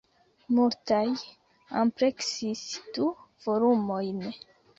[0.59, 1.09] Multaj
[1.81, 2.65] ampleksis
[2.97, 3.07] du
[3.45, 4.27] volumojn.